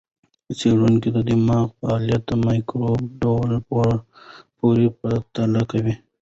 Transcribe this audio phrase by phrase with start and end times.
[0.57, 3.51] څېړونکي د دماغ فعالیت د مایکروب ډول
[4.59, 5.93] پورې پرتله کوي.